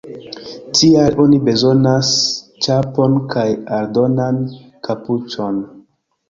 [0.77, 2.09] Tial oni bezonas
[2.67, 3.45] ĉapon kaj
[3.81, 4.41] aldonan
[4.89, 5.63] kapuĉon.